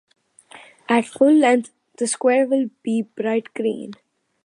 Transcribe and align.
At 0.89 1.05
full 1.05 1.43
health, 1.43 1.69
the 1.99 2.07
square 2.07 2.47
will 2.47 2.71
be 2.81 3.03
bright 3.03 3.53
green. 3.53 3.91